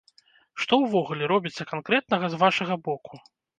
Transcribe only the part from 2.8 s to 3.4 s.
боку?